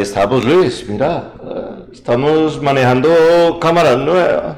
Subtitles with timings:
[0.00, 0.86] Estamos, Luis.
[0.88, 4.56] Mira, eh, estamos manejando cámara nueva.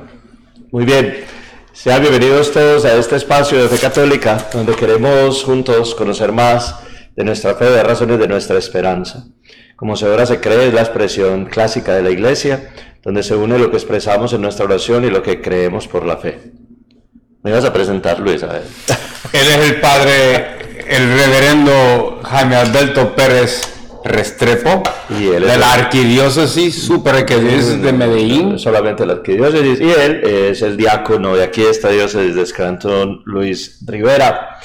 [0.70, 1.24] Muy bien.
[1.72, 6.76] Sean bienvenidos todos a este espacio de Fe Católica, donde queremos juntos conocer más
[7.16, 9.24] de nuestra fe, de razones de nuestra esperanza.
[9.74, 12.70] Como se ahora se cree, es la expresión clásica de la Iglesia,
[13.02, 16.18] donde se une lo que expresamos en nuestra oración y lo que creemos por la
[16.18, 16.52] fe.
[17.42, 18.58] Me vas a presentar, Luis, a.
[19.32, 26.82] Él es el padre, el reverendo Jaime Alberto Pérez Restrepo, Y él de la arquidiócesis
[26.82, 28.58] super que es de Medellín.
[28.58, 29.80] Solamente la arquidiócesis.
[29.80, 34.58] Y él es el diácono de aquí, esta diócesis de Scranton, Luis Rivera.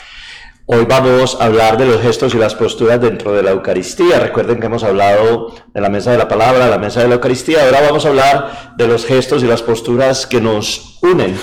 [0.70, 4.20] Hoy vamos a hablar de los gestos y las posturas dentro de la Eucaristía.
[4.20, 7.64] Recuerden que hemos hablado de la mesa de la palabra, la mesa de la Eucaristía.
[7.64, 11.40] Ahora vamos a hablar de los gestos y las posturas que nos unen.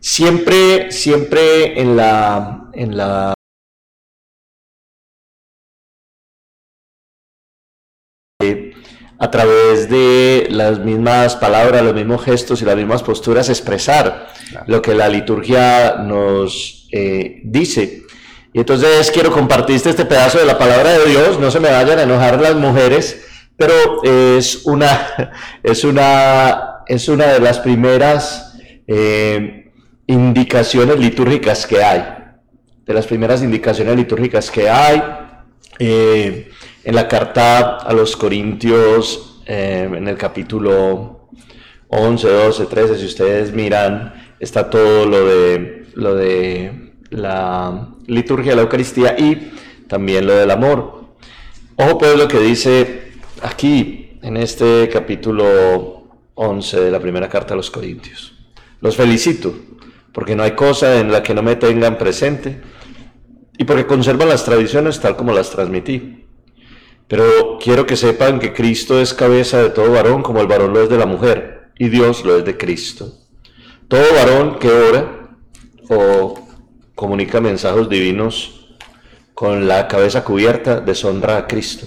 [0.00, 3.34] Siempre, siempre en la, en la
[9.22, 14.26] a través de las mismas palabras, los mismos gestos y las mismas posturas expresar
[14.66, 18.02] lo que la liturgia nos eh, dice.
[18.52, 22.00] Y entonces quiero compartirte este pedazo de la palabra de Dios, no se me vayan
[22.00, 23.24] a enojar las mujeres,
[23.56, 25.08] pero es una,
[25.62, 29.70] es una, es una de las primeras eh,
[30.08, 32.02] indicaciones litúrgicas que hay,
[32.84, 35.00] de las primeras indicaciones litúrgicas que hay.
[35.78, 36.50] Eh,
[36.84, 41.28] en la carta a los Corintios, eh, en el capítulo
[41.88, 48.56] 11, 12, 13, si ustedes miran, está todo lo de, lo de la liturgia de
[48.56, 49.52] la Eucaristía y
[49.88, 51.02] también lo del amor.
[51.76, 53.12] Ojo pues lo que dice
[53.42, 56.04] aquí, en este capítulo
[56.34, 58.34] 11 de la primera carta a los Corintios.
[58.80, 59.54] Los felicito,
[60.12, 62.60] porque no hay cosa en la que no me tengan presente
[63.58, 66.21] y porque conservan las tradiciones tal como las transmití.
[67.08, 70.82] Pero quiero que sepan que Cristo es cabeza de todo varón como el varón lo
[70.82, 73.12] es de la mujer, y Dios lo es de Cristo.
[73.88, 75.36] Todo varón que ora
[75.88, 76.48] o
[76.94, 78.76] comunica mensajes divinos
[79.34, 81.86] con la cabeza cubierta deshonra a Cristo,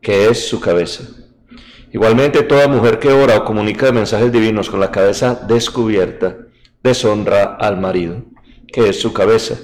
[0.00, 1.04] que es su cabeza.
[1.92, 6.36] Igualmente toda mujer que ora o comunica mensajes divinos con la cabeza descubierta
[6.82, 8.24] deshonra al marido,
[8.72, 9.58] que es su cabeza.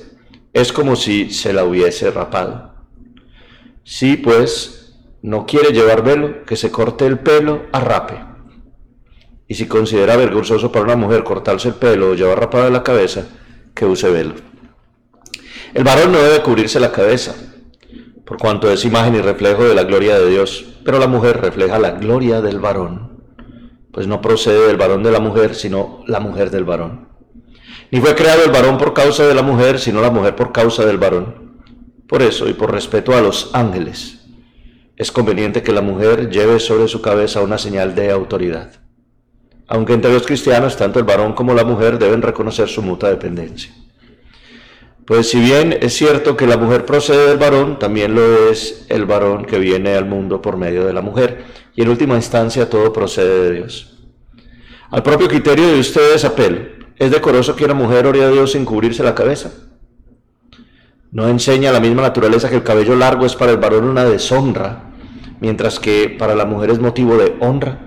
[0.52, 2.67] Es como si se la hubiese rapado.
[3.90, 8.22] Si pues no quiere llevar velo, que se corte el pelo a rape.
[9.46, 13.24] Y si considera vergonzoso para una mujer cortarse el pelo o llevar rapada la cabeza,
[13.74, 14.34] que use velo.
[15.72, 17.34] El varón no debe cubrirse la cabeza,
[18.26, 21.78] por cuanto es imagen y reflejo de la gloria de Dios, pero la mujer refleja
[21.78, 23.24] la gloria del varón,
[23.90, 27.08] pues no procede del varón de la mujer, sino la mujer del varón.
[27.90, 30.84] Ni fue creado el varón por causa de la mujer, sino la mujer por causa
[30.84, 31.47] del varón.
[32.08, 34.18] Por eso, y por respeto a los ángeles,
[34.96, 38.72] es conveniente que la mujer lleve sobre su cabeza una señal de autoridad.
[39.68, 43.72] Aunque entre los cristianos, tanto el varón como la mujer deben reconocer su mutua dependencia.
[45.04, 49.04] Pues si bien es cierto que la mujer procede del varón, también lo es el
[49.04, 51.44] varón que viene al mundo por medio de la mujer,
[51.76, 53.98] y en última instancia todo procede de Dios.
[54.90, 56.60] Al propio criterio de ustedes apelo,
[56.96, 59.67] ¿es decoroso que una mujer ore a Dios sin cubrirse la cabeza?
[61.10, 64.90] ¿No enseña la misma naturaleza que el cabello largo es para el varón una deshonra,
[65.40, 67.78] mientras que para la mujer es motivo de honra?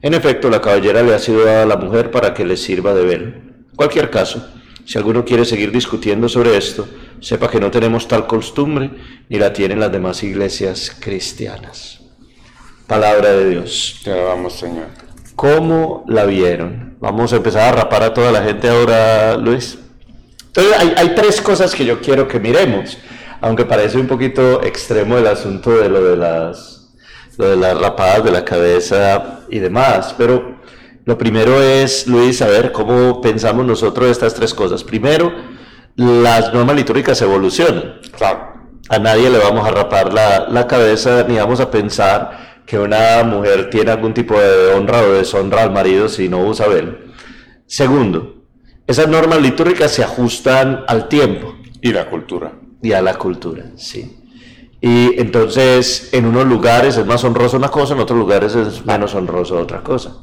[0.00, 2.92] En efecto, la cabellera le ha sido dada a la mujer para que le sirva
[2.92, 3.32] de velo.
[3.76, 4.44] Cualquier caso,
[4.84, 6.88] si alguno quiere seguir discutiendo sobre esto,
[7.20, 8.90] sepa que no tenemos tal costumbre
[9.28, 12.00] ni la tienen las demás iglesias cristianas.
[12.88, 14.00] Palabra de Dios.
[14.02, 14.86] Te alabamos, Señor.
[15.36, 16.96] ¿Cómo la vieron?
[17.00, 19.78] Vamos a empezar a rapar a toda la gente ahora, Luis.
[20.54, 22.98] Entonces, hay, hay tres cosas que yo quiero que miremos,
[23.40, 26.92] aunque parece un poquito extremo el asunto de lo de las,
[27.38, 30.60] lo de las rapadas de la cabeza y demás, pero
[31.06, 34.84] lo primero es, Luis, saber cómo pensamos nosotros estas tres cosas.
[34.84, 35.32] Primero,
[35.96, 38.00] las normas litúrgicas evolucionan.
[38.14, 38.52] Claro.
[38.90, 43.22] A nadie le vamos a rapar la, la cabeza ni vamos a pensar que una
[43.24, 46.98] mujer tiene algún tipo de honra o deshonra al marido si no usa velo.
[47.66, 48.41] Segundo,
[48.86, 52.52] esas normas litúrgicas se ajustan al tiempo Y la cultura.
[52.82, 54.18] y a la cultura, sí.
[54.80, 59.14] Y entonces en unos lugares es más honroso una cosa, en otros lugares es menos
[59.14, 60.16] honroso otra cosa.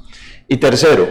[0.50, 1.08] Y tercero,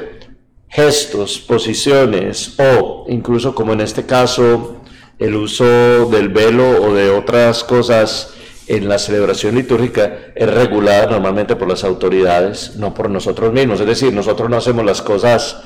[0.68, 4.82] gestos, posiciones o incluso como en este caso
[5.18, 5.64] el uso
[6.10, 8.34] del velo o de otras cosas
[8.66, 13.80] en la celebración litúrgica es regulada normalmente por las autoridades, no por nosotros mismos.
[13.80, 15.62] Es decir, nosotros no hacemos las cosas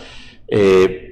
[0.47, 1.12] eh,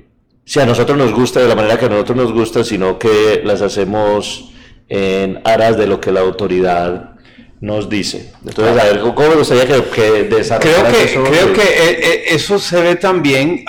[0.50, 3.40] si a nosotros nos gusta de la manera que a nosotros nos gusta, sino que
[3.44, 4.50] las hacemos
[4.88, 7.12] en aras de lo que la autoridad
[7.60, 8.32] nos dice.
[8.44, 10.58] Entonces, a ver, ¿cómo me gustaría que, que Creo
[10.90, 11.22] que, eso?
[11.22, 13.64] creo que eh, eh, eso se ve también,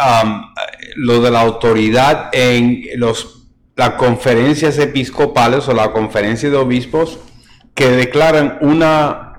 [0.96, 3.44] lo de la autoridad en los,
[3.76, 7.20] las conferencias episcopales o la conferencia de obispos
[7.76, 9.34] que declaran una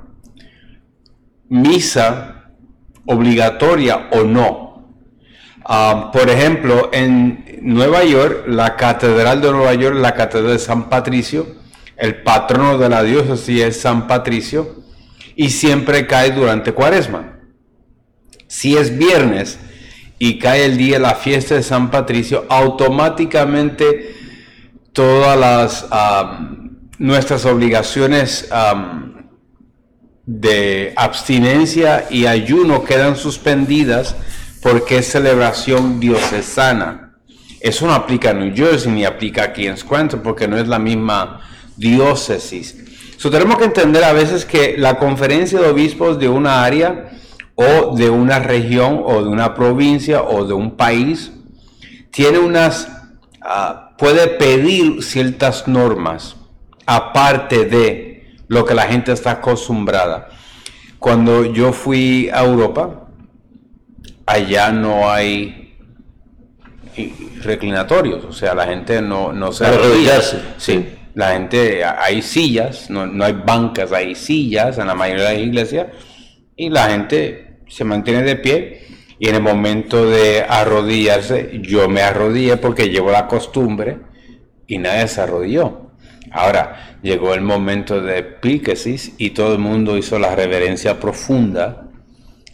[1.49, 2.53] misa
[3.05, 4.72] obligatoria o no.
[5.65, 11.47] Por ejemplo, en Nueva York, la Catedral de Nueva York, la Catedral de San Patricio,
[11.97, 14.83] el patrono de la diócesis es San Patricio
[15.37, 17.39] y siempre cae durante cuaresma.
[18.49, 19.59] Si es viernes
[20.19, 24.17] y cae el día de la fiesta de San Patricio, automáticamente
[24.93, 25.87] todas las
[26.99, 28.49] nuestras obligaciones
[30.27, 34.17] de abstinencia y ayuno quedan suspendidas
[34.63, 37.17] porque es celebración diocesana.
[37.61, 40.79] Eso no aplica en New Jersey ni aplica aquí en Scranton porque no es la
[40.79, 41.41] misma
[41.77, 42.77] diócesis.
[43.17, 47.11] So, tenemos que entender a veces que la conferencia de obispos de una área
[47.55, 51.33] o de una región o de una provincia o de un país
[52.11, 52.89] tiene unas,
[53.41, 56.37] ah, puede pedir ciertas normas
[56.87, 60.29] aparte de lo que la gente está acostumbrada.
[60.99, 63.09] Cuando yo fui a Europa,
[64.27, 65.77] allá no hay
[67.43, 70.21] reclinatorios, o sea, la gente no, no se arrodilla.
[70.59, 70.89] Sí.
[71.15, 75.87] La gente, hay sillas, no, hay bancas, hay sillas en la mayoría de las iglesias
[76.57, 78.87] y la gente se mantiene de pie
[79.19, 83.99] y en el momento de arrodillarse, yo me arrodillé porque llevo la costumbre
[84.67, 85.91] y nadie se arrodilló.
[86.31, 91.91] Ahora, llegó el momento de epíquesis y todo el mundo hizo la reverencia profunda,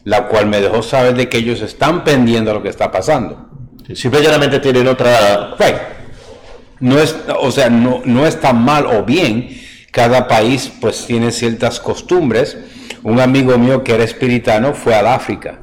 [0.09, 3.51] la cual me dejó saber de que ellos están pendiendo a lo que está pasando.
[3.93, 5.55] Simplemente tienen otra...
[6.81, 9.51] No es, o sea, no, no está mal o bien.
[9.93, 12.57] Cada país pues tiene ciertas costumbres.
[13.03, 15.61] Un amigo mío que era espiritano fue al África.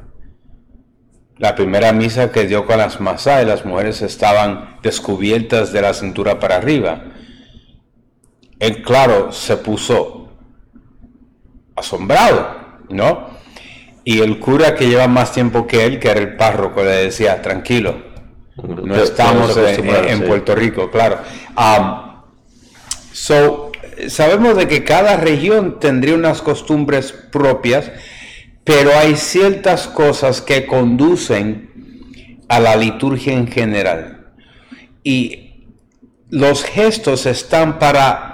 [1.38, 6.38] La primera misa que dio con las masas, las mujeres estaban descubiertas de la cintura
[6.38, 7.02] para arriba.
[8.60, 10.28] Él, claro, se puso
[11.74, 13.35] asombrado, ¿no?
[14.08, 17.42] Y el cura que lleva más tiempo que él, que era el párroco, le decía,
[17.42, 18.04] tranquilo,
[18.56, 21.18] no estamos en, Puerto Rico, claro.
[21.56, 22.22] Um,
[23.10, 23.72] so,
[24.06, 27.90] sabemos de que cada región tendría unas costumbres propias,
[28.62, 34.28] pero hay ciertas cosas que conducen a la liturgia en general.
[35.02, 35.64] Y
[36.30, 38.25] los gestos están para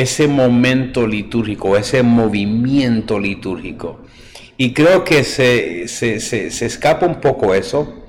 [0.00, 4.02] ese momento litúrgico, ese movimiento litúrgico.
[4.58, 8.04] Y creo que se, se, escapa un poco eso,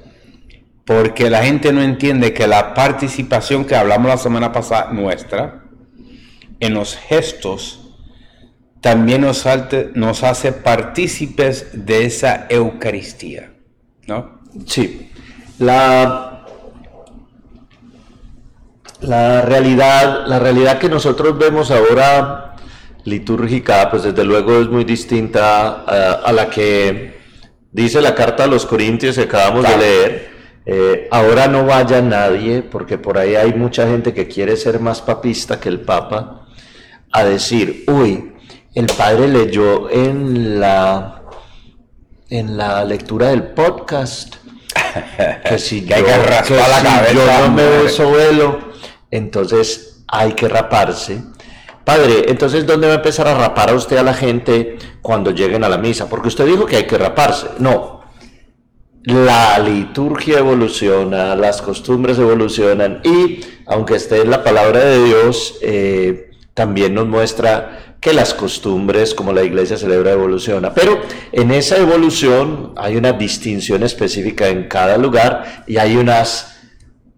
[0.86, 5.64] porque la gente no entiende que la participación que hablamos la semana pasada nuestra,
[6.60, 7.96] en los gestos,
[8.82, 9.46] también nos,
[9.96, 13.54] nos hace partícipes de esa Eucaristía.
[14.08, 14.42] ¿No?
[14.66, 15.12] Sí.
[15.60, 16.27] La,
[19.02, 22.56] la, realidad, la realidad que nosotros vemos ahora
[23.04, 27.18] litúrgica, pues desde luego es muy distinta eh, a, la que
[27.72, 30.38] dice la carta a los Corintios que acabamos de leer.
[30.66, 35.02] Eh, ahora no vaya nadie, porque por ahí hay mucha gente que quiere ser más
[35.02, 36.46] papista que el Papa,
[37.12, 38.34] a decir, uy,
[38.76, 41.24] el padre leyó en la,
[42.30, 44.36] en la lectura del podcast
[45.50, 48.60] que si yo, no me beso velo,
[49.12, 51.22] entonces hay que raparse
[51.88, 55.64] Padre, entonces ¿dónde va a empezar a rapar a usted a la gente cuando lleguen
[55.64, 56.10] a la misa?
[56.10, 57.48] Porque usted dijo que hay que raparse.
[57.60, 58.02] No.
[59.04, 66.32] La liturgia evoluciona, las costumbres evolucionan y aunque esté en la palabra de Dios, eh,
[66.54, 70.74] también nos muestra que las costumbres, como la iglesia celebra, evoluciona.
[70.74, 71.00] Pero
[71.32, 76.57] en esa evolución hay una distinción específica en cada lugar y hay unas,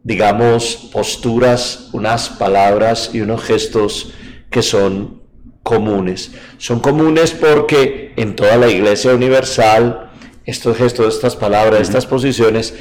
[0.04, 4.14] digamos, posturas, unas palabras y unos gestos
[4.50, 5.22] que son
[5.64, 6.32] comunes.
[6.58, 10.12] Son comunes porque en toda la iglesia universal,
[10.46, 12.74] estos gestos, estas palabras, estas posiciones,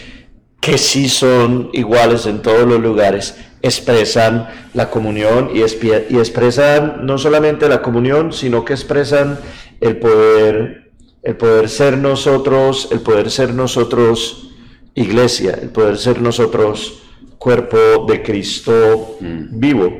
[0.60, 7.18] que sí son iguales en todos los lugares, expresan la comunión y, y expresan no
[7.18, 9.38] solamente la comunión, sino que expresan
[9.80, 14.50] el poder, el poder ser nosotros, el poder ser nosotros
[14.94, 17.02] iglesia, el poder ser nosotros
[17.38, 19.58] cuerpo de Cristo mm.
[19.58, 19.96] vivo.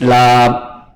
[0.00, 0.94] La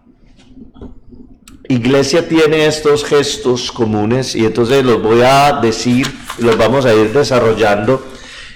[1.69, 6.07] iglesia tiene estos gestos comunes y entonces los voy a decir,
[6.39, 8.03] los vamos a ir desarrollando.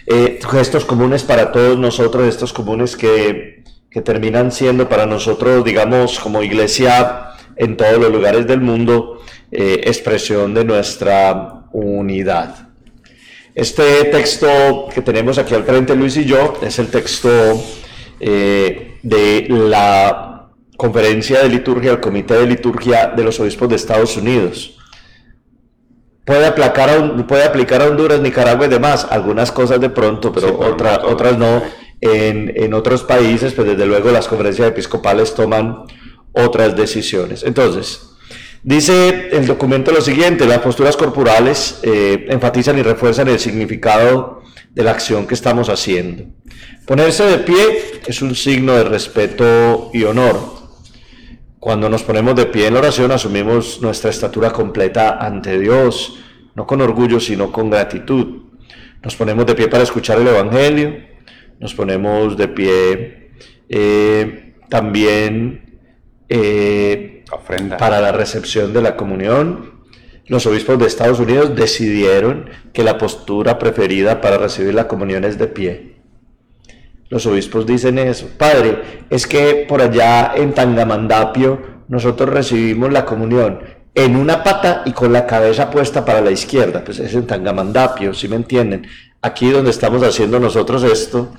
[0.06, 6.18] Eh, gestos comunes para todos nosotros, estos comunes que, que terminan siendo para nosotros, digamos,
[6.18, 12.71] como iglesia en todos los lugares del mundo, eh, expresión de nuestra unidad.
[13.54, 17.28] Este texto que tenemos aquí al frente, Luis y yo, es el texto
[18.18, 24.16] eh, de la conferencia de liturgia, el comité de liturgia de los obispos de Estados
[24.16, 24.78] Unidos.
[26.24, 30.58] Puede, aplicar a, puede aplicar a Honduras, Nicaragua y demás, algunas cosas de pronto, pero
[30.58, 31.62] otras no.
[32.00, 35.84] En, en, otros países, pues desde luego las conferencias episcopales toman
[36.32, 37.44] otras decisiones.
[37.44, 38.11] Entonces,
[38.62, 44.82] dice el documento lo siguiente, las posturas corporales eh, enfatizan y refuerzan el significado de
[44.82, 46.24] la acción que estamos haciendo.
[46.86, 50.62] Ponerse de pie es un signo de respeto y honor.
[51.58, 56.18] Cuando nos ponemos de pie en la oración asumimos nuestra estatura completa ante Dios,
[56.54, 58.42] no con orgullo, sino con gratitud.
[59.02, 60.96] Nos ponemos de pie para escuchar el Evangelio,
[61.60, 63.30] nos ponemos de pie
[63.68, 65.78] eh, también
[66.28, 67.11] eh,
[67.78, 69.82] para la recepción de la comunión.
[70.26, 75.38] Los obispos de Estados Unidos decidieron que la postura preferida para recibir la comunión es
[75.38, 75.96] de pie.
[77.08, 78.28] Los obispos dicen eso.
[78.38, 83.60] Padre, es que por allá en Tangamandapio nosotros recibimos la comunión
[83.94, 86.82] en una pata y con la cabeza puesta para la izquierda.
[86.82, 88.86] Pues es en Tangamandapio, si me entienden.
[89.20, 91.34] Aquí donde estamos haciendo nosotros esto,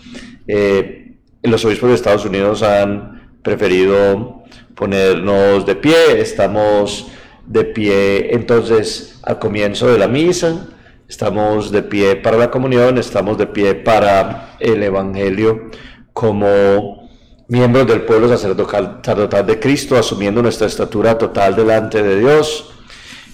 [0.47, 4.43] eh, los obispos de Estados Unidos han preferido
[4.75, 6.19] ponernos de pie.
[6.21, 7.07] Estamos
[7.45, 10.67] de pie entonces al comienzo de la misa
[11.13, 15.69] Estamos de pie para la comunión, estamos de pie para el Evangelio
[16.11, 17.09] como
[17.49, 22.71] miembros del pueblo sacerdotal de Cristo, asumiendo nuestra estatura total delante de Dios.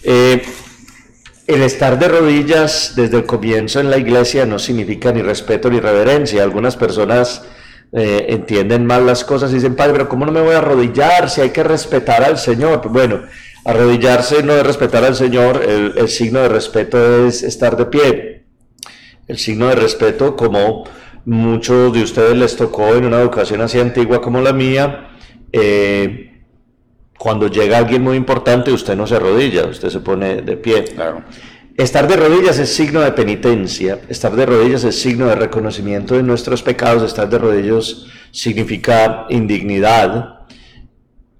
[0.04, 0.42] Eh,
[1.48, 5.80] el estar de rodillas desde el comienzo en la iglesia no significa ni respeto ni
[5.80, 6.44] reverencia.
[6.44, 7.44] Algunas personas
[7.92, 11.30] eh, entienden mal las cosas y dicen, Padre, pero ¿cómo no me voy a arrodillar
[11.30, 12.82] si hay que respetar al Señor?
[12.90, 13.22] Bueno,
[13.66, 18.44] Arrodillarse no es respetar al Señor, el, signo de respeto es estar de pie.
[19.28, 20.86] El signo de respeto, como
[21.26, 25.10] muchos de ustedes les tocó en una educación así antigua como la mía,
[25.52, 26.42] eh,
[27.18, 30.86] cuando llega alguien muy importante, usted no se arrodilla, usted se pone de pie.
[31.80, 36.24] Estar de rodillas es signo de penitencia, estar de rodillas es signo de reconocimiento de
[36.24, 40.40] nuestros pecados, estar de rodillas significa indignidad,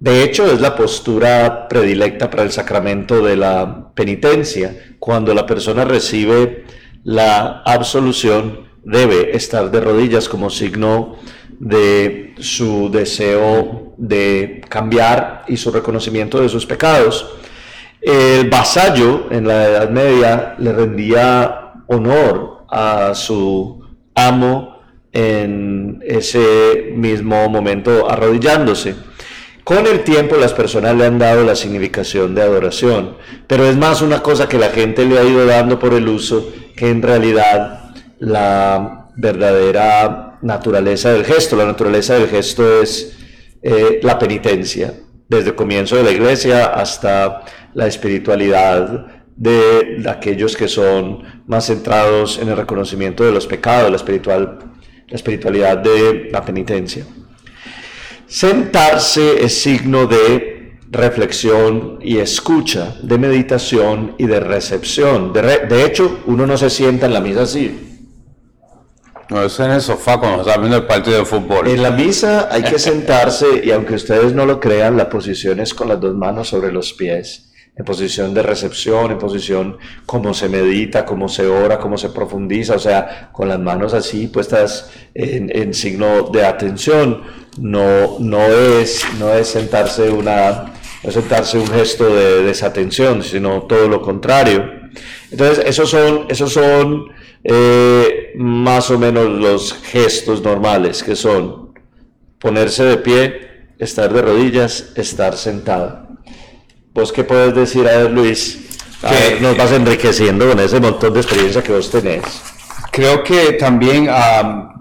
[0.00, 4.94] de hecho, es la postura predilecta para el sacramento de la penitencia.
[4.98, 6.64] Cuando la persona recibe
[7.04, 11.16] la absolución, debe estar de rodillas como signo
[11.58, 17.34] de su deseo de cambiar y su reconocimiento de sus pecados.
[18.00, 24.80] El vasallo en la Edad Media le rendía honor a su amo
[25.12, 28.94] en ese mismo momento arrodillándose.
[29.64, 33.16] Con el tiempo las personas le han dado la significación de adoración,
[33.46, 36.50] pero es más una cosa que la gente le ha ido dando por el uso
[36.74, 41.56] que en realidad la verdadera naturaleza del gesto.
[41.56, 43.16] La naturaleza del gesto es
[43.62, 44.94] eh, la penitencia,
[45.30, 49.06] desde el comienzo de la iglesia hasta la espiritualidad
[49.36, 54.58] de aquellos que son más centrados en el reconocimiento de los pecados, la, espiritual,
[55.08, 57.06] la espiritualidad de la penitencia.
[58.26, 65.32] Sentarse es signo de reflexión y escucha, de meditación y de recepción.
[65.32, 67.89] De, hecho, uno no se sienta en la misa así.
[69.30, 71.68] No, es en el sofá cuando está viendo el partido de fútbol.
[71.68, 75.72] En la misa hay que sentarse y aunque ustedes no lo crean, la posición es
[75.72, 77.46] con las dos manos sobre los pies
[77.76, 82.74] en posición de recepción, en posición como se medita, cómo se ora, cómo se profundiza,
[82.74, 87.22] o sea, con las manos así puestas en, signo de atención,
[87.58, 90.74] no, no, es, no es sentarse una
[91.08, 94.62] sentarse un gesto de desatención, sino todo lo contrario.
[95.30, 97.06] Entonces, esos son, esos son
[97.42, 101.74] eh, más o menos los gestos normales, que son
[102.38, 106.08] ponerse de pie, estar de rodillas, estar sentado.
[106.94, 108.66] ¿Vos qué puedes decir a ver, Luis?
[109.00, 112.22] que nos vas enriqueciendo con ese montón de experiencia que vos tenés.
[112.90, 114.06] Creo que también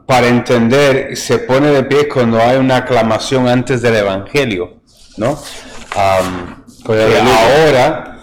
[0.06, 4.82] para entender se pone de pie cuando hay una aclamación antes del Evangelio,
[5.18, 5.38] ¿no?
[7.32, 8.20] ahora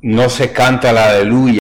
[0.00, 1.61] no se canta la aleluya.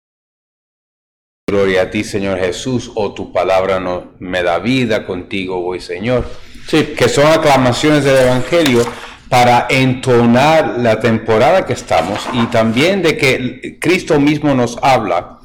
[1.49, 6.29] Gloria a ti, Señor Jesús, o tu palabra no me da vida, contigo voy, Señor.
[6.67, 6.95] Sí.
[6.99, 8.83] Que son aclamaciones del Evangelio,
[9.29, 15.39] para entonar la temporada que estamos y también de que Cristo mismo nos habla.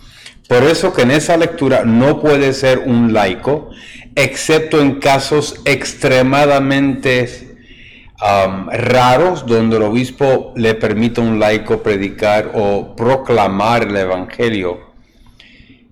[0.48, 3.70] Por eso que en esa lectura no puede ser un laico
[4.15, 7.58] excepto en casos extremadamente
[8.20, 14.90] um, raros donde el obispo le permite a un laico predicar o proclamar el Evangelio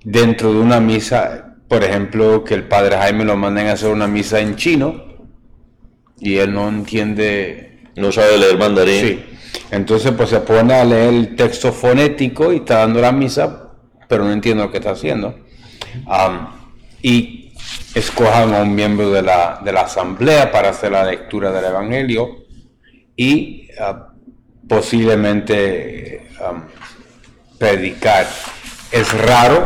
[0.03, 4.07] dentro de una misa, por ejemplo, que el padre Jaime lo manden a hacer una
[4.07, 5.03] misa en chino
[6.19, 7.65] y él no entiende...
[7.95, 9.01] No sabe leer mandarín.
[9.01, 9.25] Sí.
[9.71, 13.71] Entonces pues se pone a leer el texto fonético y está dando la misa,
[14.07, 15.35] pero no entiende lo que está haciendo.
[16.05, 16.47] Um,
[17.01, 17.53] y
[17.93, 22.45] escojan a un miembro de la, de la, asamblea para hacer la lectura del Evangelio
[23.15, 26.61] y uh, posiblemente um,
[27.57, 28.27] predicar.
[28.91, 29.65] Es raro,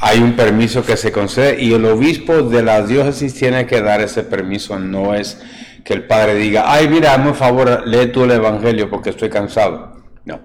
[0.00, 4.00] hay un permiso que se concede y el obispo de la diócesis tiene que dar
[4.00, 5.40] ese permiso, no es
[5.84, 9.96] que el padre diga, ay mira, hazme favor, lee tú el Evangelio porque estoy cansado.
[10.24, 10.40] No,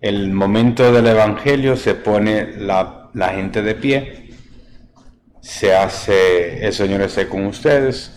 [0.00, 4.30] el momento del Evangelio se pone la, la gente de pie,
[5.40, 8.12] se hace, el Señor esté con ustedes,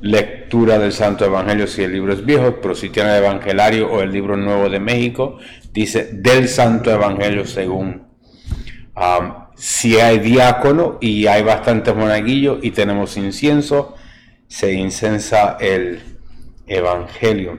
[0.00, 4.00] lectura del Santo Evangelio si el libro es viejo, pero si tiene el Evangelario o
[4.00, 5.38] el libro nuevo de México,
[5.72, 8.06] dice del Santo Evangelio según
[9.56, 13.94] si hay diácono y hay bastantes monaguillos y tenemos incienso,
[14.48, 16.00] se incensa el
[16.66, 17.58] evangelio.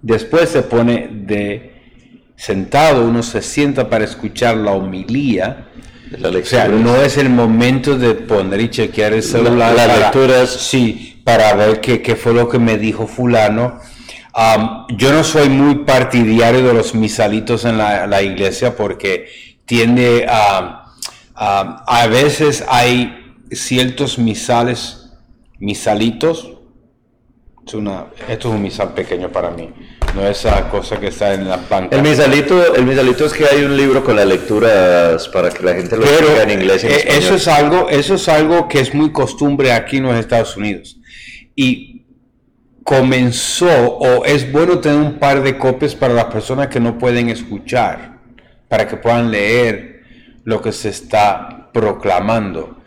[0.00, 1.72] Después se pone de
[2.34, 5.68] sentado, uno se sienta para escuchar la homilía.
[6.18, 9.74] La o sea, no es el momento de poner y chequear el celular.
[9.74, 10.50] Las lecturas.
[10.50, 13.78] Sí, para ver qué, qué, fue lo que me dijo fulano.
[14.34, 19.28] Um, yo no soy muy partidario de los misalitos en la, la iglesia porque
[19.66, 20.81] tiende a
[21.44, 25.10] a veces hay ciertos misales,
[25.58, 26.52] misalitos.
[27.66, 29.72] Es una, esto es un misal pequeño para mí,
[30.16, 31.94] no esa cosa que está en la banca.
[31.94, 35.74] El misalito, el misalito es que hay un libro con las lecturas para que la
[35.74, 36.82] gente lo lea en inglés.
[36.82, 40.56] Eh, eso es algo, eso es algo que es muy costumbre aquí en los Estados
[40.56, 40.98] Unidos.
[41.54, 42.04] Y
[42.82, 47.28] comenzó, o es bueno tener un par de copias para las personas que no pueden
[47.28, 48.18] escuchar,
[48.68, 49.91] para que puedan leer
[50.44, 52.78] lo que se está proclamando.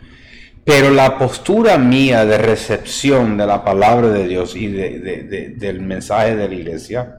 [0.64, 6.48] Pero la postura mía de recepción de la palabra de Dios y del mensaje de
[6.48, 7.18] la iglesia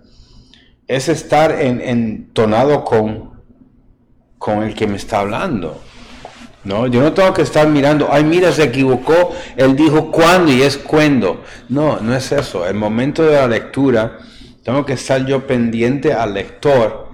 [0.87, 3.41] es estar en, entonado con,
[4.37, 5.81] con el que me está hablando.
[6.63, 10.63] No, yo no tengo que estar mirando, ay, mira, se equivocó, él dijo cuándo y
[10.63, 11.43] es cuándo.
[11.69, 12.67] No, no es eso.
[12.67, 14.17] El momento de la lectura,
[14.63, 17.11] tengo que estar yo pendiente al lector,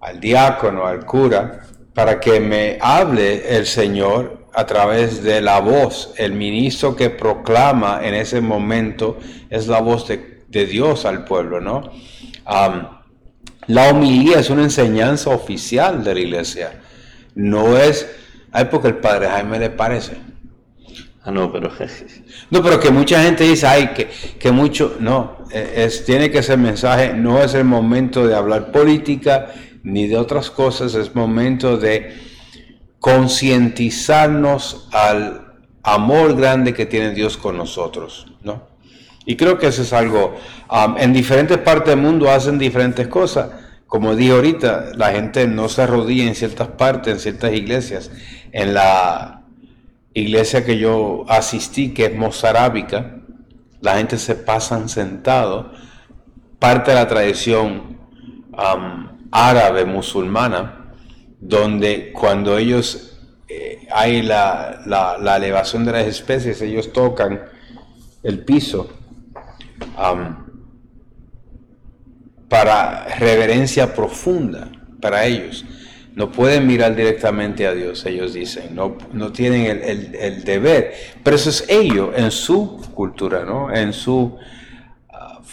[0.00, 1.62] al diácono, al cura,
[1.94, 6.12] para que me hable el Señor a través de la voz.
[6.16, 9.18] El ministro que proclama en ese momento
[9.50, 10.34] es la voz de,
[10.66, 11.90] Dios al pueblo, ¿no?
[13.66, 16.80] la homilía es una enseñanza oficial de la iglesia.
[17.34, 18.06] No es,
[18.52, 20.16] ay, porque el padre Jaime le parece.
[21.24, 21.72] Ah, no, pero...
[22.50, 24.96] no, pero que mucha gente dice, ay, que, que mucho...
[25.00, 29.50] No, e, es, tiene que ser mensaje, no es el momento de hablar política,
[29.84, 32.16] ni de otras cosas, es momento de
[32.98, 38.66] concientizarnos al amor grande que tiene Dios con nosotros, ¿no?
[39.26, 40.34] Y creo que eso es algo,
[40.98, 43.50] en diferentes partes del mundo hacen diferentes cosas.
[43.86, 48.10] Como dije ahorita, la gente no se arrodilla en ciertas partes, en ciertas iglesias.
[48.52, 49.44] En la
[50.12, 53.18] iglesia que yo asistí, que es mozarábica,
[53.80, 55.72] la gente se pasan sentado.
[56.58, 57.98] Parte de la tradición
[59.34, 60.94] árabe musulmana,
[61.40, 63.18] donde cuando ellos
[63.48, 67.42] eh, hay la, la, elevación de las especies, ellos tocan
[68.22, 68.88] el piso
[72.48, 74.70] para reverencia profunda
[75.00, 75.64] para ellos.
[76.14, 80.94] No pueden mirar directamente a Dios, ellos dicen, no, no tienen el, el, el deber,
[81.24, 83.74] pero eso es ellos en su cultura, ¿no?
[83.74, 84.38] en su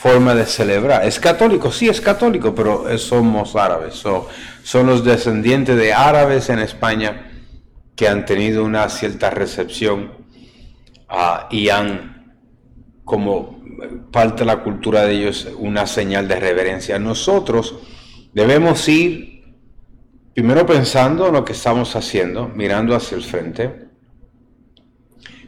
[0.02, 1.06] forma de celebrar.
[1.06, 4.04] Es católico, sí es católico, pero somos árabes.
[4.64, 7.32] son los descendientes de árabes en España
[7.96, 10.12] que han tenido una cierta recepción
[11.08, 12.36] ah, y han,
[13.04, 13.62] como
[14.12, 16.98] parte de la cultura de ellos, una señal de reverencia.
[16.98, 17.76] Nosotros
[18.34, 19.56] debemos ir
[20.34, 23.88] primero pensando en lo que estamos haciendo, mirando hacia el frente.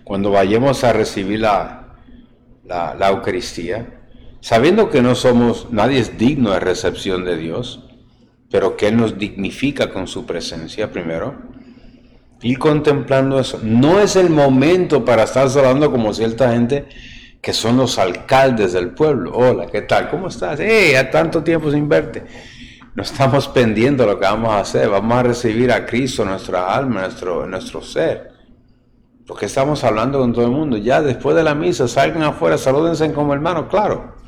[0.04, 1.96] Cuando vayamos a recibir la,
[2.66, 4.03] la, la Eucaristía,
[4.44, 7.80] sabiendo que no somos, nadie es digno de recepción de Dios,
[8.52, 11.34] pero que Él nos dignifica con su presencia primero,
[12.42, 13.62] y contemplando eso.
[13.64, 16.88] No es el momento para estar hablando como cierta gente
[17.42, 19.32] que son los alcaldes del pueblo.
[19.34, 20.10] Hola, ¿qué tal?
[20.10, 20.60] ¿Cómo estás?
[20.60, 20.98] ¡Eh!
[20.98, 22.26] A tanto tiempo sin verte.
[22.96, 24.90] No estamos pendiendo lo que vamos a hacer.
[24.90, 28.34] Vamos a recibir a Cristo, nuestra alma, nuestro, nuestro ser.
[29.26, 30.76] Porque estamos hablando con todo el mundo.
[30.76, 34.23] Ya después de la misa, salgan afuera, salúdense como hermanos, claro.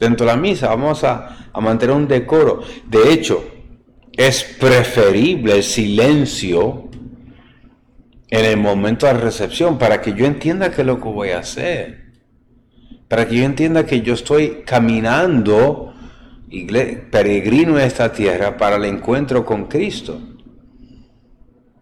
[0.00, 2.62] Dentro de la misa vamos a, a mantener un decoro.
[2.86, 3.44] De hecho,
[4.16, 6.88] es preferible el silencio
[8.30, 11.40] en el momento de recepción para que yo entienda qué es lo que voy a
[11.40, 12.12] hacer.
[13.08, 15.92] Para que yo entienda que yo estoy caminando,
[17.10, 20.18] peregrino en esta tierra para el encuentro con Cristo.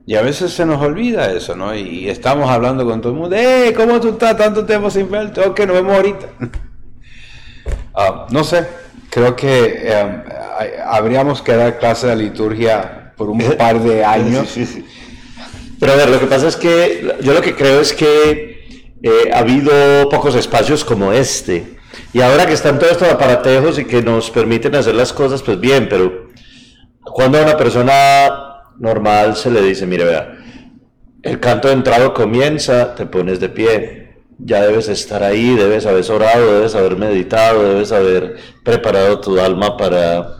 [0.06, 1.72] Y a veces se nos olvida eso, ¿no?
[1.72, 3.72] Y estamos hablando con todo el mundo, ¡eh!
[3.76, 4.36] ¿Cómo tú estás?
[4.36, 5.40] Tanto tiempo sin verte.
[5.42, 6.26] Ok, nos vemos ahorita.
[8.00, 8.64] Ah, no sé,
[9.10, 10.22] creo que eh,
[10.86, 14.48] habríamos que dar clase de liturgia por un par de años.
[14.48, 14.86] Sí, sí,
[15.80, 19.30] Pero a ver, lo que pasa es que yo lo que creo es que eh,
[19.34, 21.76] ha habido pocos espacios como este.
[22.12, 25.58] Y ahora que están todos estos aparatejos y que nos permiten hacer las cosas, pues
[25.58, 26.28] bien, pero
[27.02, 30.38] cuando a una persona normal se le dice, mire, vea,
[31.24, 34.07] el canto de entrado comienza, te pones de pie,
[34.38, 39.76] ya debes estar ahí, debes haber orado, debes haber meditado, debes haber preparado tu alma
[39.76, 40.38] para,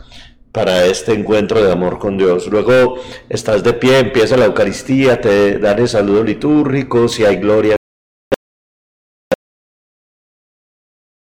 [0.51, 2.47] para este encuentro de amor con Dios.
[2.47, 2.95] Luego
[3.29, 7.78] estás de pie, empieza la Eucaristía, te dan el saludo litúrgico, si hay gloria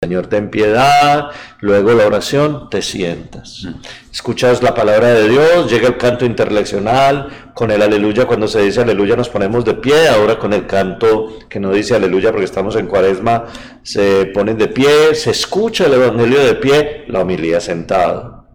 [0.09, 3.65] Señor, ten piedad, luego la oración, te sientas.
[3.65, 3.75] Mm.
[4.11, 8.81] Escuchas la palabra de Dios, llega el canto interleccional, con el aleluya, cuando se dice
[8.81, 12.75] aleluya nos ponemos de pie, ahora con el canto que no dice aleluya porque estamos
[12.77, 13.49] en cuaresma,
[13.83, 18.47] se ponen de pie, se escucha el evangelio de pie, la homilía sentado.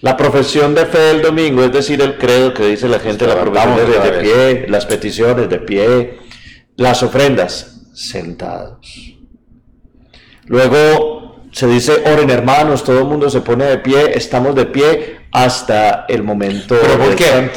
[0.00, 3.40] La profesión de fe del domingo, es decir, el credo que dice la gente, la
[3.40, 6.18] profesión de, de pie, las peticiones de pie,
[6.74, 9.19] las ofrendas sentados.
[10.50, 15.20] Luego se dice, oren hermanos, todo el mundo se pone de pie, estamos de pie
[15.30, 17.50] hasta el momento ¿Pero por qué?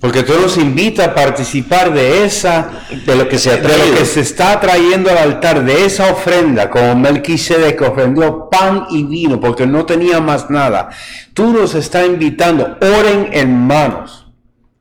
[0.00, 2.70] Porque todo nos invita a participar de esa,
[3.04, 6.70] de lo que se de lo que se está trayendo al altar, de esa ofrenda,
[6.70, 10.88] como Melquisedec que ofrendió pan y vino, porque no tenía más nada.
[11.34, 14.26] Tú nos estás invitando, oren hermanos,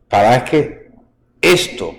[0.08, 0.91] para que
[1.41, 1.93] esto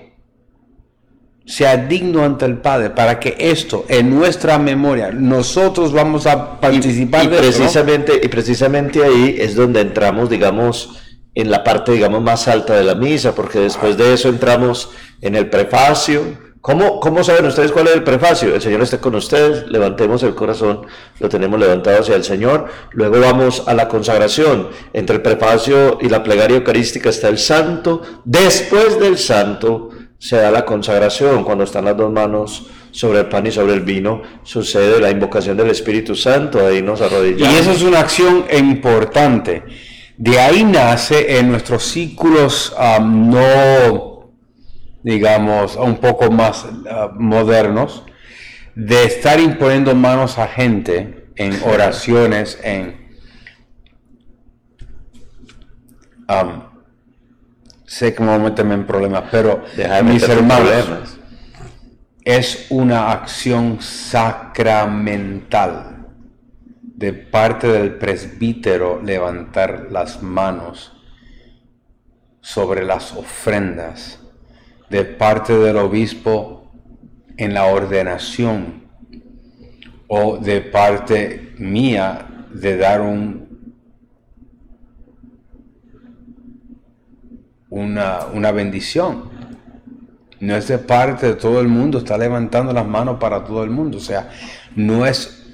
[1.49, 7.25] sea digno ante el Padre, para que esto en nuestra memoria, nosotros vamos a participar
[7.25, 11.01] y, precisamente Y precisamente ahí es donde entramos, digamos,
[11.35, 14.91] en la parte, digamos, más alta de la misa, porque después de eso entramos
[15.23, 16.23] en el prefacio.
[16.61, 18.55] ¿Cómo, ¿Cómo saben ustedes cuál es el prefacio?
[18.55, 20.83] El Señor está con ustedes, levantemos el corazón,
[21.19, 22.67] lo tenemos levantado hacia el Señor.
[22.93, 24.69] Luego vamos a la consagración.
[24.93, 28.03] Entre el prefacio y la plegaria eucarística está el santo.
[28.27, 33.47] Después del santo se da la consagración, cuando están las dos manos sobre el pan
[33.47, 37.55] y sobre el vino, sucede la invocación del Espíritu Santo, ahí nos arrodillamos.
[37.55, 39.63] Y eso es una acción importante.
[40.17, 44.33] De ahí nace en nuestros círculos no,
[45.05, 48.03] digamos, un poco más ah, modernos,
[48.75, 53.09] de estar imponiendo manos a gente en oraciones, en
[57.89, 59.65] sé que me voy a meterme en problemas, pero
[60.05, 61.19] mis hermanos,
[62.23, 66.07] es una acción sacramental
[66.83, 70.93] de parte del presbítero levantar las manos
[72.43, 74.21] sobre las ofrendas,
[74.91, 76.71] de parte del obispo
[77.39, 78.87] en la ordenación
[80.09, 83.48] o de parte mía de dar un
[87.71, 89.31] una, bendición.
[90.41, 93.71] No es de parte de todo el mundo, está levantando las manos para todo el
[93.71, 93.99] mundo.
[93.99, 94.31] O sea,
[94.77, 95.45] no es,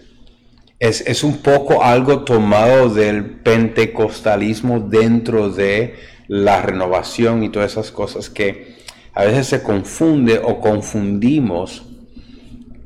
[0.79, 5.95] es, es un poco algo tomado del pentecostalismo dentro de
[6.29, 8.77] la renovación y todas esas cosas que
[9.15, 11.87] a veces se confunde o confundimos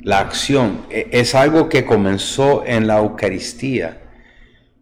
[0.02, 0.86] la acción.
[0.90, 4.02] E, es algo que comenzó en la Eucaristía,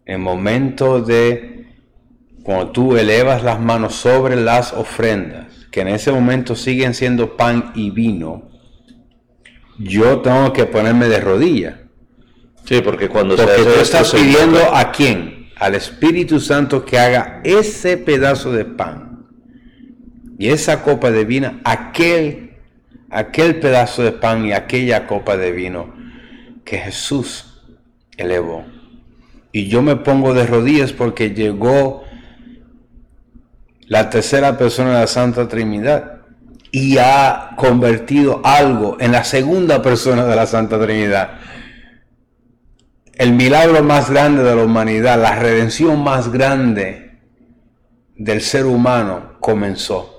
[0.04, 1.55] en momento de
[2.46, 7.72] cuando tú elevas las manos sobre las ofrendas, que en ese momento siguen siendo pan
[7.74, 8.48] y vino,
[9.80, 11.80] yo tengo que ponerme de rodilla.
[12.64, 15.48] Sí, porque cuando porque tú estás pidiendo a quién?
[15.56, 19.26] Al Espíritu Santo que haga ese pedazo de pan
[20.38, 22.58] y esa copa de vino, aquel,
[23.10, 25.92] aquel pedazo de pan y aquella copa de vino
[26.64, 27.60] que Jesús
[28.16, 28.64] elevó.
[29.50, 32.05] Y yo me pongo de rodillas porque llegó
[33.86, 36.16] la tercera persona de la Santa Trinidad
[36.70, 41.38] y ha convertido algo en la segunda persona de la Santa Trinidad.
[43.14, 47.18] El milagro más grande de la humanidad, la redención más grande
[48.16, 50.12] del ser humano comenzó.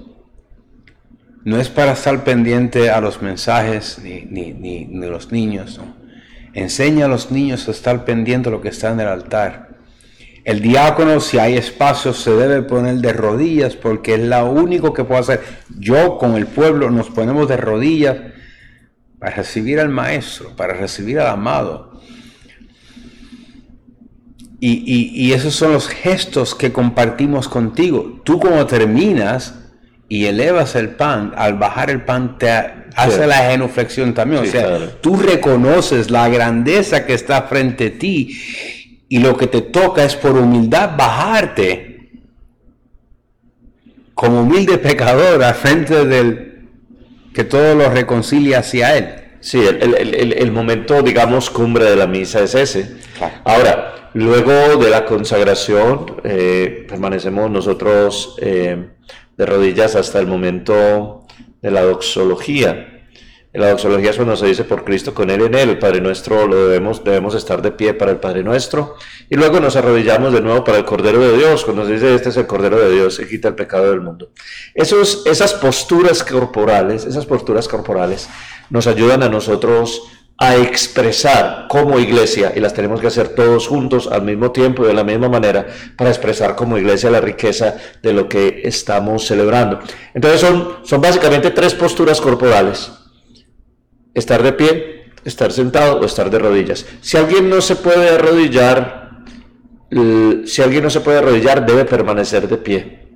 [1.43, 5.79] no es para estar pendiente a los mensajes ni, ni, ni, ni los niños.
[6.53, 9.76] Enseña a los niños a estar pendiente a lo que está en el altar.
[10.47, 15.03] El diácono, si hay espacio, se debe poner de rodillas porque es lo único que
[15.03, 15.41] puedo hacer.
[15.77, 18.15] Yo con el pueblo nos ponemos de rodillas
[19.19, 21.99] para recibir al maestro, para recibir al amado.
[24.61, 28.21] Y, esos son los gestos que compartimos contigo.
[28.23, 29.53] Tú como terminas
[30.07, 32.47] y elevas el pan, al bajar el pan te
[32.95, 34.43] hace la genuflexión también.
[34.43, 38.33] o sea, tú reconoces la grandeza que está frente a ti
[39.09, 42.11] y lo que te toca es por humildad bajarte
[44.13, 46.67] como humilde pecador al frente del
[47.33, 49.15] que todo lo reconcilia hacia él.
[49.39, 52.97] Sí, el, momento, digamos, cumbre de la misa es ese.
[53.45, 58.89] Ahora, Luego de la consagración, eh, permanecemos nosotros eh,
[59.37, 61.27] de rodillas hasta el momento
[61.61, 62.96] de la doxología.
[63.57, 66.47] La doxología es cuando se dice por Cristo con Él en Él, el Padre Nuestro
[66.47, 68.95] lo debemos, debemos estar de pie para el Padre Nuestro.
[69.29, 72.29] Y luego nos arrodillamos de nuevo para el Cordero de Dios, cuando se dice este
[72.29, 74.29] es el Cordero de Dios, que quita el pecado del mundo.
[74.75, 78.29] Esos, esas posturas corporales, esas posturas corporales
[78.69, 80.03] nos ayudan a nosotros
[80.39, 84.87] a expresar como iglesia, y las tenemos que hacer todos juntos al mismo tiempo y
[84.87, 85.65] de la misma manera,
[85.97, 89.79] para expresar como iglesia la riqueza de lo que estamos celebrando.
[90.13, 92.91] Entonces son, son básicamente tres posturas corporales.
[94.13, 96.85] Estar de pie, estar sentado o estar de rodillas.
[97.01, 99.23] Si alguien no se puede arrodillar,
[100.45, 103.07] si alguien no se puede arrodillar, debe permanecer de pie.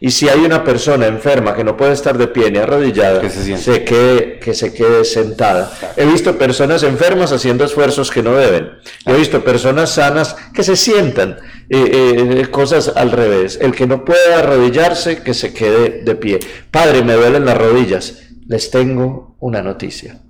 [0.00, 3.30] Y si hay una persona enferma que no puede estar de pie ni arrodillada, que
[3.30, 5.72] se, quede, que se quede sentada.
[5.96, 8.72] He visto personas enfermas haciendo esfuerzos que no deben.
[9.06, 11.38] He visto personas sanas que se sientan.
[11.70, 13.58] Eh, eh, cosas al revés.
[13.60, 16.40] El que no puede arrodillarse, que se quede de pie.
[16.70, 18.23] Padre, me duelen las rodillas.
[18.46, 20.20] Les tengo una noticia.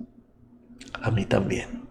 [1.01, 1.83] A mí también.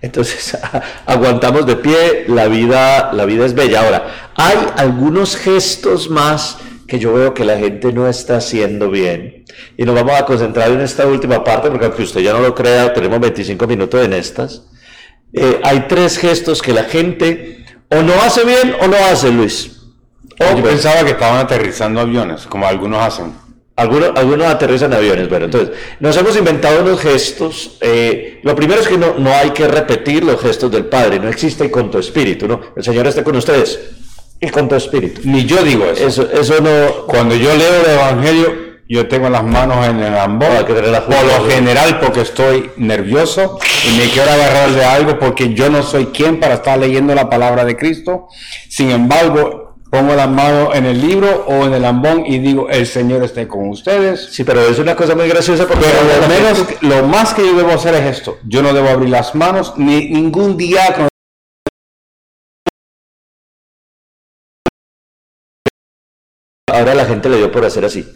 [0.00, 0.56] Entonces,
[1.06, 3.84] aguantamos de pie, la vida, la vida es bella.
[3.84, 9.44] Ahora, hay algunos gestos más que yo veo que la gente no está haciendo bien.
[9.76, 12.54] Y nos vamos a concentrar en esta última parte, porque aunque usted ya no lo
[12.54, 14.62] crea, tenemos 25 minutos en estas.
[15.32, 19.72] Eh, hay tres gestos que la gente o no hace bien o no hace, Luis.
[20.38, 23.45] yo pensaba que estaban aterrizando aviones, como algunos hacen.
[23.76, 27.76] Algunos, algunos aterrizan aviones, bueno, entonces nos hemos inventado unos gestos.
[27.82, 31.28] Eh, lo primero es que no, no hay que repetir los gestos del Padre, no
[31.28, 32.60] existe con tu espíritu, ¿no?
[32.74, 33.78] El Señor está con ustedes
[34.40, 35.20] y con tu espíritu.
[35.24, 36.28] Ni yo digo eso.
[36.30, 37.06] Eso, no.
[37.06, 41.50] Cuando yo leo el Evangelio, yo tengo las manos en el ambón, ah, por lo
[41.50, 46.38] general porque estoy nervioso y me quiero agarrar de algo porque yo no soy quien
[46.38, 48.28] para estar leyendo la palabra de Cristo.
[48.68, 52.86] Sin embargo, pongo las manos en el libro o en el ambón y digo, el
[52.86, 54.28] Señor esté con ustedes.
[54.32, 57.56] Sí, pero es una cosa muy graciosa porque pero lo, menos, lo más que yo
[57.56, 58.38] debo hacer es esto.
[58.44, 61.08] Yo no debo abrir las manos, ni ningún diácono
[66.76, 68.06] ahora la gente le dio por hacer así.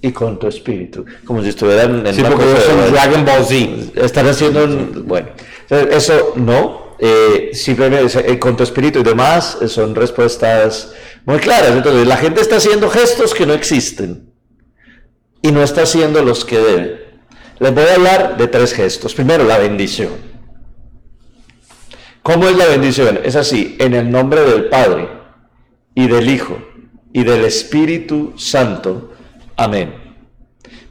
[0.00, 4.00] Y con tu espíritu, como si estuvieran en sí, una cosa Dragon Ball Z.
[4.04, 4.66] Están haciendo,
[5.04, 5.30] bueno,
[5.68, 10.92] eso no, eh, simplemente eh, con tu espíritu y demás eh, son respuestas
[11.24, 11.70] muy claras.
[11.70, 14.32] Entonces, la gente está haciendo gestos que no existen
[15.40, 17.08] y no está haciendo los que debe.
[17.60, 19.14] Les voy a hablar de tres gestos.
[19.14, 20.10] Primero, la bendición.
[22.22, 23.20] ¿Cómo es la bendición?
[23.24, 25.08] Es así, en el nombre del Padre
[25.94, 26.58] y del Hijo
[27.12, 29.12] y del Espíritu Santo.
[29.56, 29.94] Amén.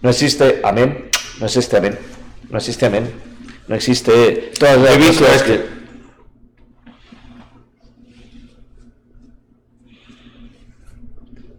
[0.02, 1.98] No existe amén, no existe amén,
[2.50, 3.12] no existe amén,
[3.67, 5.76] no existe todas las que...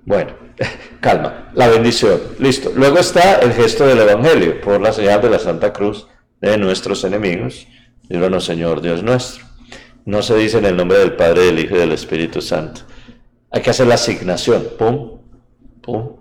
[0.09, 0.33] Bueno,
[1.01, 2.73] calma, la bendición, listo.
[2.75, 6.07] Luego está el gesto del Evangelio, por la señal de la Santa Cruz
[6.40, 7.66] de nuestros enemigos.
[8.09, 9.44] Líbranos, Señor Dios nuestro.
[10.07, 12.81] No se dice en el nombre del Padre, del Hijo y del Espíritu Santo.
[13.51, 14.68] Hay que hacer la asignación.
[14.79, 15.18] Pum,
[15.83, 16.16] pum,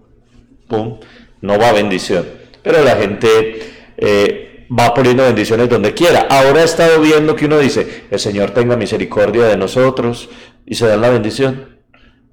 [0.68, 1.00] pum.
[1.40, 2.26] No va bendición.
[2.62, 6.28] Pero la gente eh, va poniendo bendiciones donde quiera.
[6.30, 10.30] Ahora he estado viendo que uno dice, el Señor tenga misericordia de nosotros
[10.66, 11.77] y se da la bendición.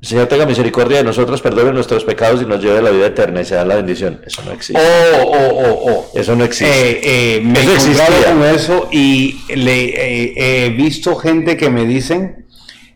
[0.05, 3.41] Señor tenga misericordia de nosotros, perdone nuestros pecados y nos lleve a la vida eterna
[3.41, 4.21] y se da la bendición.
[4.27, 4.81] Eso no existe.
[4.81, 6.19] Oh, oh, oh, oh.
[6.19, 6.99] Eso no existe.
[6.99, 12.47] Eh, eh, me he con eso y le, he visto gente que me dicen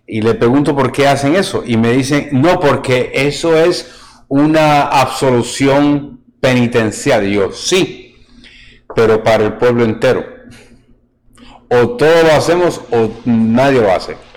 [0.06, 1.62] y le pregunto por qué hacen eso.
[1.64, 3.90] Y me dicen, no, porque eso es
[4.28, 7.26] una absolución penitencial.
[7.26, 8.16] Y yo, sí,
[8.94, 10.26] pero para el pueblo entero.
[11.70, 14.27] O todos lo hacemos o nadie lo hace.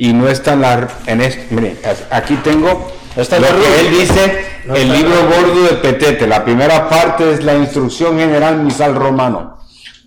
[0.00, 0.88] Y no está en la...
[1.06, 1.18] En
[1.50, 1.78] miren,
[2.10, 7.44] aquí tengo Lo que él dice, el libro gordo de Petete, la primera parte es
[7.44, 9.58] la instrucción general misal romano.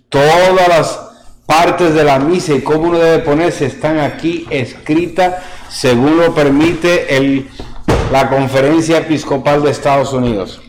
[0.09, 0.99] Todas las
[1.45, 7.15] partes de la misa y cómo uno debe ponerse están aquí escritas según lo permite
[7.15, 7.51] el,
[8.11, 10.59] la conferencia episcopal de Estados Unidos.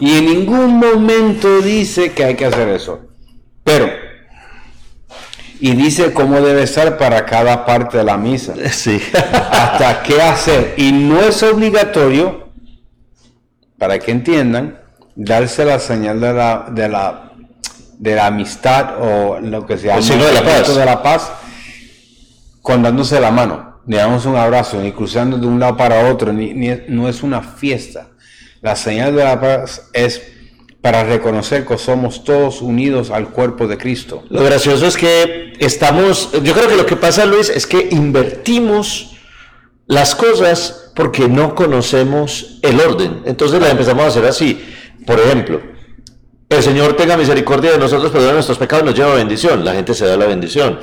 [0.00, 2.98] Y en ningún momento dice que hay que hacer eso.
[3.62, 3.88] Pero,
[5.64, 8.54] y dice cómo debe ser para cada parte de la misa.
[8.72, 9.00] Sí.
[9.14, 10.74] Hasta qué hacer.
[10.76, 12.48] Y no es obligatorio,
[13.78, 14.80] para que entiendan,
[15.14, 17.32] darse la señal de la, de la,
[17.98, 20.74] de la amistad o lo que se llama El de la paz.
[20.76, 21.30] de la paz
[22.60, 26.32] con dándose la mano, ni damos un abrazo, ni cruzando de un lado para otro,
[26.32, 28.08] ni, ni- no es una fiesta.
[28.60, 30.22] La señal de la paz es
[30.82, 34.24] para reconocer que somos todos unidos al cuerpo de Cristo.
[34.28, 39.16] Lo gracioso es que estamos, yo creo que lo que pasa, Luis, es que invertimos
[39.86, 43.22] las cosas porque no conocemos el orden.
[43.26, 44.60] Entonces las empezamos a hacer así.
[45.06, 45.60] Por ejemplo,
[46.48, 49.64] el Señor tenga misericordia de nosotros, perdona nuestros pecados, nos lleva bendición.
[49.64, 50.80] La gente se da la bendición,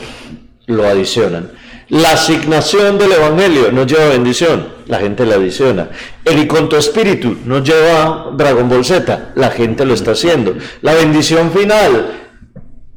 [0.65, 1.51] lo adicionan.
[1.89, 5.89] La asignación del Evangelio nos lleva bendición, la gente la adiciona.
[6.23, 10.55] El y con tu espíritu nos lleva Dragon Ball Z, la gente lo está haciendo.
[10.81, 12.11] La bendición final,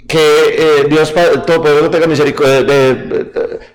[0.07, 1.14] que eh, Dios
[1.46, 3.31] Todopoderoso tenga misericordia, de-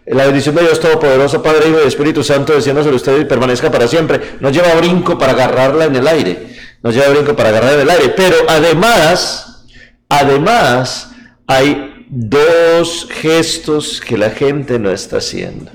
[0.05, 3.71] la bendición de Dios Todopoderoso, Padre, Hijo y Espíritu Santo, descienda sobre usted y permanezca
[3.71, 4.21] para siempre.
[4.39, 6.47] Nos lleva brinco para agarrarla en el aire,
[6.83, 8.09] nos lleva brinco para agarrarla en el aire.
[8.15, 9.65] Pero además,
[10.09, 11.09] además,
[11.47, 15.71] hay dos gestos que la gente no está haciendo.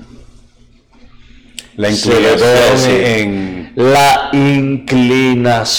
[1.75, 3.73] La inclinación en...
[3.75, 5.73] La inclinación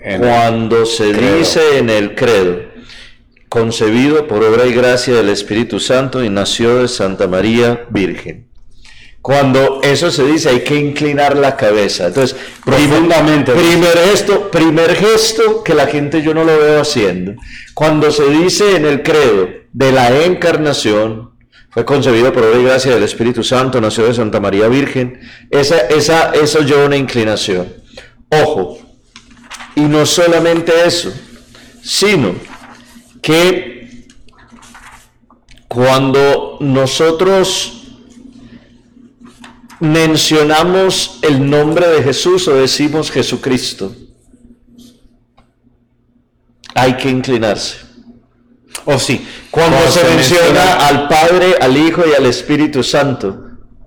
[0.00, 1.38] En cuando se credo.
[1.38, 2.62] dice en el credo,
[3.48, 8.48] concebido por obra y gracia del Espíritu Santo y nació de Santa María Virgen.
[9.24, 12.08] Cuando eso se dice hay que inclinar la cabeza.
[12.08, 13.52] Entonces, Profundamente.
[13.52, 17.32] Primer gesto, primer gesto que la gente yo no lo veo haciendo.
[17.72, 21.30] Cuando se dice en el credo de la encarnación,
[21.70, 25.18] fue concebido por obra y gracia del Espíritu Santo, nació de Santa María Virgen,
[25.50, 27.72] esa, esa, eso lleva una inclinación.
[28.28, 28.78] Ojo,
[29.74, 31.10] y no solamente eso,
[31.82, 32.34] sino
[33.22, 34.04] que
[35.66, 37.83] cuando nosotros
[39.84, 43.94] mencionamos el nombre de Jesús o decimos Jesucristo,
[46.74, 47.78] hay que inclinarse.
[48.86, 53.44] O sí, Cuando se menciona al Padre, al Hijo y al Espíritu Santo,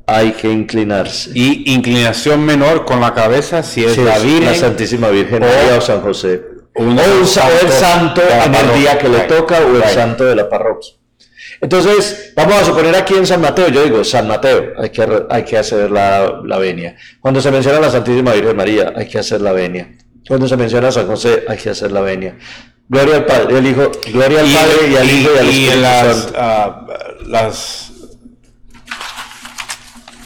[0.07, 1.31] hay que inclinarse.
[1.33, 4.45] Y inclinación menor con la cabeza si es Si la es Virgen.
[4.45, 6.41] la Santísima Virgen o María o San José.
[6.73, 10.49] O, un el santo en el día que le toca o el santo de la
[10.49, 10.93] parroquia.
[11.61, 15.43] Entonces, vamos a suponer aquí en San Mateo, yo digo San Mateo, hay que, hay
[15.43, 16.95] que hacer la, la venia.
[17.19, 19.89] Cuando se menciona la Santísima Virgen María, hay que hacer la venia.
[20.27, 22.37] Cuando se menciona a San José, hay que hacer la venia.
[22.89, 25.49] Gloria al Padre y al Hijo, gloria al Padre y al Hijo y al y
[25.49, 26.33] Espíritu las, Santo.
[26.39, 26.87] ah,
[27.27, 27.91] las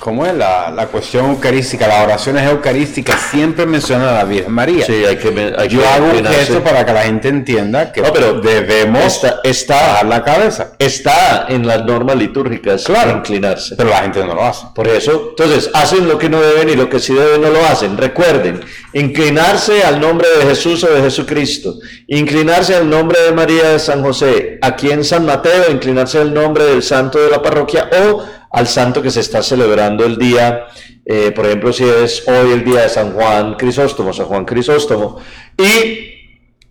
[0.02, 1.88] ¿Cómo es la, la cuestión eucarística?
[1.88, 4.84] Las oraciones eucarísticas siempre mencionan a la Virgen María.
[4.84, 8.02] Sí, hay que, hay Yo que hago un gesto para que la gente entienda que
[8.02, 10.72] No, pero debemos está, la cabeza.
[10.80, 13.12] está en las normas litúrgicas Claro.
[13.18, 13.76] inclinarse.
[13.76, 14.66] Pero la gente no lo hace.
[14.74, 17.64] Por eso, entonces, hacen lo que no deben y lo que sí deben no lo
[17.64, 17.96] hacen.
[17.96, 18.60] Recuerden,
[18.94, 21.76] inclinarse al nombre de Jesús o de Jesucristo,
[22.08, 26.64] inclinarse al nombre de María de San José, aquí en San Mateo, inclinarse al nombre
[26.66, 30.68] del santo de la parroquia o al santo que se está celebrando el día,
[31.06, 35.20] eh, por ejemplo, si es hoy el día de San Juan Crisóstomo, San Juan Crisóstomo,
[35.58, 36.12] y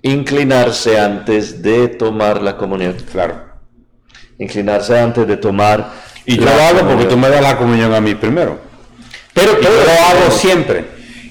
[0.03, 2.97] inclinarse antes de tomar la comunión.
[3.11, 3.51] Claro.
[4.39, 5.91] Inclinarse antes de tomar.
[6.25, 8.59] Y yo lo hago porque tú me das la comunión a mí primero.
[9.33, 10.85] Pero yo lo hago siempre.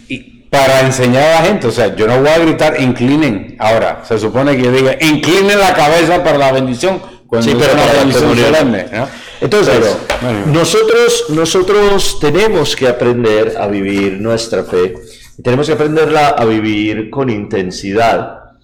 [0.07, 3.55] Y para enseñar a la gente, o sea, yo no voy a gritar inclinen.
[3.59, 7.01] Ahora, se supone que yo diga inclinen la cabeza para la bendición.
[7.27, 8.47] Cuando Sí, pero para la bendición comunión.
[8.47, 9.07] solemne, ¿no?
[9.41, 10.53] Entonces, Pero, bueno.
[10.53, 14.95] nosotros, nosotros tenemos que aprender a vivir nuestra fe
[15.37, 18.55] y tenemos que aprenderla a vivir con intensidad,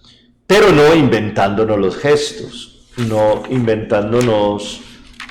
[0.46, 4.82] pero no inventándonos los gestos, no inventándonos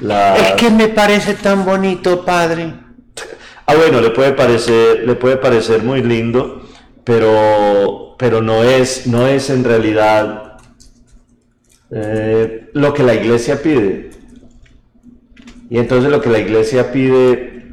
[0.01, 0.57] la...
[0.71, 2.75] me parece tan bonito, padre.
[3.67, 6.67] Ah, bueno, le puede parecer, le puede parecer muy lindo,
[7.05, 10.57] pero, pero no es, no es en realidad
[11.91, 14.11] eh, lo que la iglesia pide.
[15.75, 17.65] Y entonces lo que la iglesia pide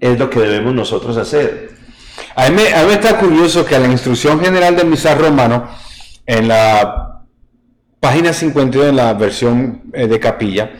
[0.00, 1.68] es lo que debemos nosotros hacer.
[2.34, 5.68] A mí, me- a mí me está curioso que la instrucción general del misal romano,
[6.24, 7.24] en la
[8.00, 10.70] página 52 en la versión eh, de capilla,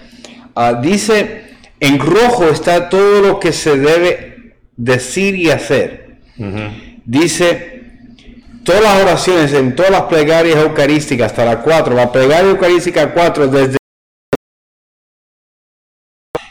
[0.54, 6.20] ah, dice, en rojo está todo lo que se debe decir y hacer.
[7.04, 7.82] Dice,
[8.64, 13.48] todas las oraciones en todas las plegarias eucarísticas, hasta la 4, la plegaria eucarística 4
[13.48, 13.77] desde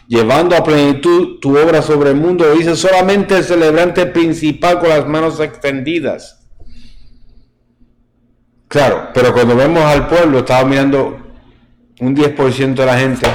[0.07, 5.07] llevando a plenitud tu obra sobre el mundo, dice solamente el celebrante principal con las
[5.07, 6.39] manos extendidas.
[8.67, 11.17] Claro, pero cuando vemos al pueblo, estaba mirando
[11.99, 13.27] un 10% de la gente.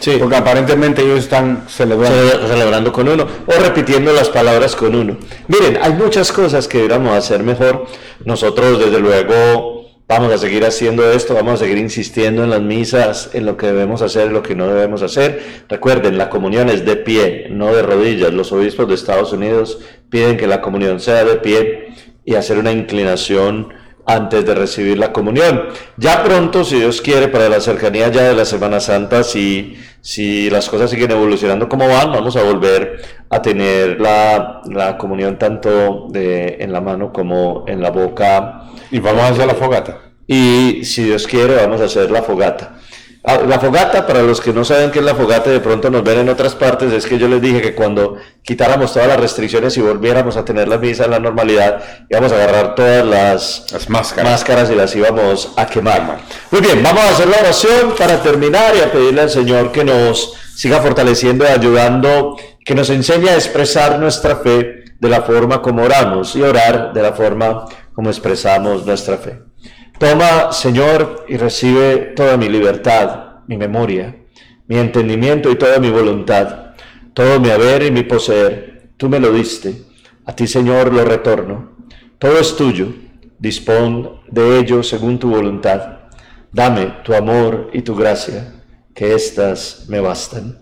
[0.00, 0.16] Sí.
[0.18, 2.48] Porque aparentemente ellos están celebrando.
[2.48, 5.16] celebrando con uno o repitiendo las palabras con uno.
[5.46, 7.86] Miren, hay muchas cosas que deberíamos hacer mejor.
[8.24, 9.81] Nosotros, desde luego,
[10.12, 13.66] vamos a seguir haciendo esto, vamos a seguir insistiendo en las misas, en lo que
[13.66, 15.64] debemos hacer, en lo que no debemos hacer.
[15.68, 18.32] Recuerden, la comunión es de pie, no de rodillas.
[18.32, 19.78] Los obispos de Estados Unidos
[20.10, 21.88] piden que la comunión sea de pie
[22.26, 23.72] y hacer una inclinación
[24.06, 25.68] antes de recibir la comunión.
[25.96, 30.50] Ya pronto, si Dios quiere, para la cercanía ya de la Semana Santa, si, si
[30.50, 36.08] las cosas siguen evolucionando como van, vamos a volver a tener la, la comunión tanto
[36.10, 38.64] de, en la mano como en la boca.
[38.90, 39.98] Y vamos a hacer la fogata.
[40.26, 42.76] Y si Dios quiere, vamos a hacer la fogata.
[43.24, 46.02] Ah, la fogata, para los que no saben qué es la fogata, de pronto nos
[46.02, 49.76] ven en otras partes, es que yo les dije que cuando quitáramos todas las restricciones
[49.76, 54.70] y volviéramos a tener la misa en la normalidad, íbamos a agarrar todas las, máscaras.
[54.70, 56.18] y las íbamos a quemar.
[56.50, 59.84] Muy bien, vamos a hacer la oración para terminar y a pedirle al Señor que
[59.84, 65.62] nos siga fortaleciendo y ayudando, que nos enseñe a expresar nuestra fe de la forma
[65.62, 69.51] como oramos y orar de la forma como expresamos nuestra fe.
[70.02, 74.16] Toma, Señor, y recibe toda mi libertad, mi memoria,
[74.66, 76.72] mi entendimiento y toda mi voluntad,
[77.14, 78.88] todo mi haber y mi poseer.
[78.96, 79.84] Tú me lo diste,
[80.26, 81.76] a ti, Señor, lo retorno.
[82.18, 82.88] Todo es tuyo,
[83.38, 86.00] dispón de ello según tu voluntad.
[86.50, 88.54] Dame tu amor y tu gracia,
[88.96, 90.58] que éstas me bastan.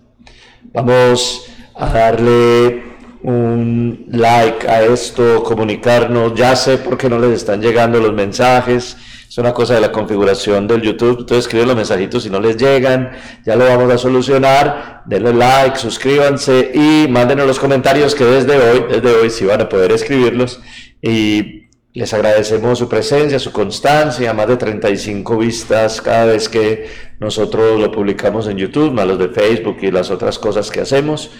[0.71, 2.83] Vamos a darle
[3.23, 6.35] un like a esto, comunicarnos.
[6.35, 8.97] Ya sé por qué no les están llegando los mensajes
[9.31, 11.19] es una cosa de la configuración del YouTube.
[11.19, 13.11] Entonces escriben los mensajitos si no les llegan.
[13.45, 15.03] Ya lo vamos a solucionar.
[15.05, 19.69] Denle like, suscríbanse y mándenos los comentarios que desde hoy, desde hoy sí van a
[19.69, 20.59] poder escribirlos.
[21.01, 26.89] Y les agradecemos su presencia, su constancia, más de 35 vistas cada vez que
[27.21, 31.31] nosotros lo publicamos en YouTube, más los de Facebook y las otras cosas que hacemos.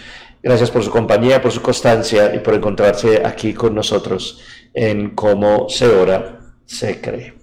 [0.42, 4.40] Gracias por su compañía, por su constancia y por encontrarse aquí con nosotros
[4.74, 7.41] en cómo se ora, se cree.